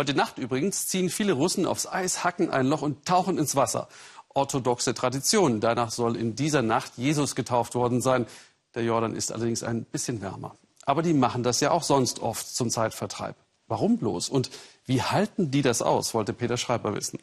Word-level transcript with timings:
Heute 0.00 0.14
Nacht 0.14 0.38
übrigens 0.38 0.86
ziehen 0.86 1.10
viele 1.10 1.32
Russen 1.32 1.66
aufs 1.66 1.88
Eis, 1.88 2.22
hacken 2.22 2.50
ein 2.50 2.68
Loch 2.68 2.82
und 2.82 3.04
tauchen 3.04 3.36
ins 3.36 3.56
Wasser. 3.56 3.88
Orthodoxe 4.28 4.94
Tradition. 4.94 5.60
Danach 5.60 5.90
soll 5.90 6.16
in 6.16 6.36
dieser 6.36 6.62
Nacht 6.62 6.92
Jesus 6.96 7.34
getauft 7.34 7.74
worden 7.74 8.00
sein. 8.00 8.26
Der 8.76 8.84
Jordan 8.84 9.16
ist 9.16 9.32
allerdings 9.32 9.64
ein 9.64 9.84
bisschen 9.84 10.20
wärmer. 10.20 10.54
Aber 10.84 11.02
die 11.02 11.14
machen 11.14 11.42
das 11.42 11.58
ja 11.58 11.72
auch 11.72 11.82
sonst 11.82 12.20
oft 12.20 12.46
zum 12.46 12.70
Zeitvertreib. 12.70 13.34
Warum 13.66 13.98
bloß? 13.98 14.28
Und 14.28 14.50
wie 14.86 15.02
halten 15.02 15.50
die 15.50 15.62
das 15.62 15.82
aus, 15.82 16.14
wollte 16.14 16.32
Peter 16.32 16.56
Schreiber 16.56 16.94
wissen. 16.94 17.18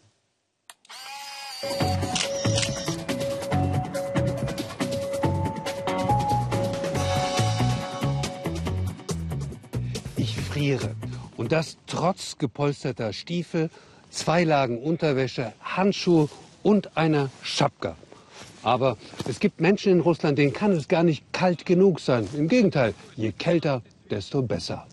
Ich 10.18 10.36
friere. 10.42 10.94
Und 11.38 11.52
das 11.52 11.78
trotz 11.88 12.38
gepolsterter 12.38 13.14
Stiefel, 13.14 13.70
zwei 14.10 14.44
Lagen 14.44 14.80
Unterwäsche, 14.82 15.54
Handschuhe 15.62 16.30
und 16.64 16.98
einer 16.98 17.30
Schapka. 17.42 17.96
Aber 18.64 18.98
es 19.30 19.40
gibt 19.40 19.62
Menschen 19.62 19.92
in 19.92 20.00
Russland, 20.00 20.40
denen 20.40 20.54
kann 20.54 20.72
es 20.72 20.88
gar 20.88 21.04
nicht 21.04 21.24
kalt 21.34 21.66
genug 21.66 22.00
sein. 22.00 22.28
Im 22.36 22.48
Gegenteil, 22.48 22.96
je 23.16 23.32
kälter, 23.32 23.84
desto 24.10 24.42
besser. 24.42 24.88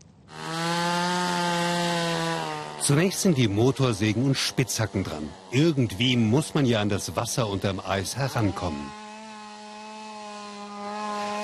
Zunächst 2.82 3.22
sind 3.22 3.38
die 3.38 3.46
Motorsägen 3.48 4.24
und 4.24 4.36
Spitzhacken 4.36 5.04
dran. 5.04 5.28
Irgendwie 5.52 6.16
muss 6.16 6.54
man 6.54 6.66
ja 6.66 6.80
an 6.80 6.88
das 6.88 7.14
Wasser 7.14 7.48
unterm 7.48 7.80
Eis 7.80 8.16
herankommen. 8.16 8.82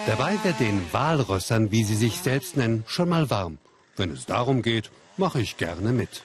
Dabei 0.07 0.37
wird 0.43 0.59
den 0.59 0.83
Walrössern, 0.93 1.71
wie 1.71 1.85
sie 1.85 1.95
sich 1.95 2.17
selbst 2.17 2.57
nennen, 2.57 2.83
schon 2.89 3.09
mal 3.09 3.31
warm. 3.31 3.59
Wenn 3.99 4.13
es 4.13 4.27
darum 4.27 4.63
geht, 4.63 4.91
mache 5.17 5.41
ich 5.41 5.57
gerne 5.57 5.91
mit. 5.91 6.23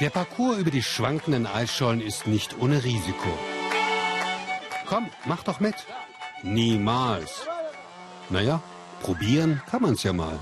Der 0.00 0.10
Parcours 0.10 0.58
über 0.58 0.70
die 0.70 0.82
schwankenden 0.82 1.46
Eisschollen 1.46 2.02
ist 2.02 2.26
nicht 2.26 2.58
ohne 2.58 2.84
Risiko. 2.84 3.38
Komm, 4.86 5.08
mach 5.24 5.42
doch 5.44 5.60
mit. 5.60 5.74
Niemals. 6.42 7.46
Naja, 8.28 8.62
probieren 9.00 9.62
kann 9.70 9.80
man's 9.80 10.02
ja 10.02 10.12
mal. 10.12 10.38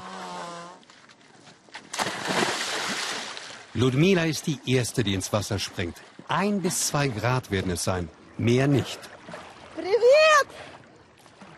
Ludmila 3.77 4.25
ist 4.25 4.47
die 4.47 4.59
Erste, 4.65 5.03
die 5.03 5.13
ins 5.13 5.31
Wasser 5.33 5.59
springt. 5.59 5.97
Ein 6.27 6.61
bis 6.61 6.87
zwei 6.87 7.07
Grad 7.07 7.51
werden 7.51 7.71
es 7.71 7.83
sein, 7.83 8.09
mehr 8.37 8.67
nicht. 8.67 8.99
Привет! 9.75 10.49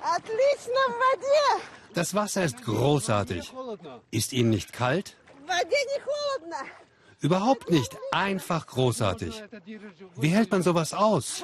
Отлично 0.02 0.82
в 0.90 0.96
воде! 1.04 1.62
Das 1.94 2.14
Wasser 2.14 2.44
ist 2.44 2.62
großartig. 2.64 3.54
Ist 4.12 4.34
Ihnen 4.34 4.50
nicht 4.50 4.74
kalt? 4.74 5.16
В 5.46 5.48
воде 5.48 5.80
не 5.92 6.00
холодно. 6.08 6.62
Überhaupt 7.22 7.70
nicht. 7.72 7.96
Einfach 8.12 8.68
großartig. 8.68 9.44
Wie 10.16 10.30
hält 10.30 10.52
man 10.52 10.62
sowas 10.62 10.94
aus? 10.94 11.44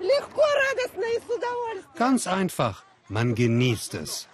Легко, 0.00 0.42
радостно 0.64 1.06
и 1.14 1.18
с 1.18 1.24
удовольствием. 1.36 1.96
Ganz 1.96 2.26
einfach. 2.26 2.84
Man 3.08 3.34
genießt 3.34 3.94
es. 3.94 4.28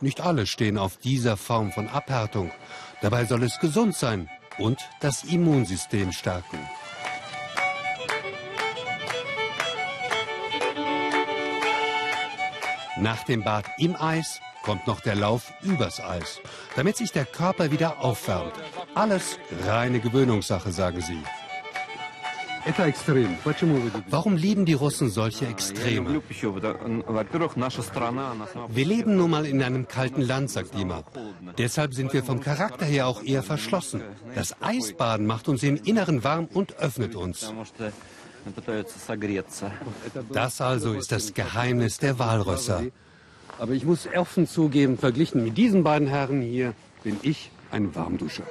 Nicht 0.00 0.20
alle 0.20 0.46
stehen 0.46 0.78
auf 0.78 0.96
dieser 0.96 1.36
Form 1.36 1.72
von 1.72 1.88
Abhärtung. 1.88 2.50
Dabei 3.03 3.25
soll 3.25 3.43
es 3.43 3.59
gesund 3.59 3.95
sein 3.95 4.29
und 4.57 4.79
das 5.01 5.25
Immunsystem 5.25 6.13
stärken. 6.13 6.57
Nach 12.97 13.21
dem 13.25 13.43
Bad 13.43 13.65
im 13.77 13.97
Eis 13.97 14.39
kommt 14.63 14.87
noch 14.87 15.01
der 15.01 15.15
Lauf 15.15 15.51
übers 15.63 15.99
Eis, 15.99 16.39
damit 16.77 16.95
sich 16.95 17.11
der 17.11 17.25
Körper 17.25 17.71
wieder 17.71 17.99
aufwärmt. 17.99 18.53
Alles 18.95 19.37
reine 19.65 19.99
Gewöhnungssache, 19.99 20.71
sagen 20.71 21.01
sie. 21.01 21.21
Warum 24.09 24.37
lieben 24.37 24.65
die 24.65 24.73
Russen 24.73 25.09
solche 25.09 25.47
Extreme? 25.47 26.21
Wir 28.69 28.85
leben 28.85 29.17
nun 29.17 29.29
mal 29.29 29.45
in 29.45 29.61
einem 29.61 29.87
kalten 29.87 30.21
Land, 30.21 30.49
sagt 30.49 30.77
Dima. 30.77 31.03
Deshalb 31.57 31.93
sind 31.93 32.13
wir 32.13 32.23
vom 32.23 32.39
Charakter 32.39 32.85
her 32.85 33.07
auch 33.07 33.21
eher 33.23 33.43
verschlossen. 33.43 34.01
Das 34.33 34.55
Eisbaden 34.61 35.25
macht 35.25 35.47
uns 35.49 35.63
im 35.63 35.75
Inneren 35.75 36.23
warm 36.23 36.47
und 36.53 36.77
öffnet 36.77 37.15
uns. 37.15 37.53
Das 40.31 40.61
also 40.61 40.93
ist 40.93 41.11
das 41.11 41.33
Geheimnis 41.33 41.97
der 41.97 42.19
Walrösser. 42.19 42.83
Aber 43.59 43.73
ich 43.73 43.85
muss 43.85 44.07
offen 44.15 44.47
zugeben, 44.47 44.97
verglichen 44.97 45.43
mit 45.43 45.57
diesen 45.57 45.83
beiden 45.83 46.07
Herren 46.07 46.41
hier 46.41 46.73
bin 47.03 47.19
ich 47.21 47.51
ein 47.71 47.93
Warmduscher. 47.95 48.43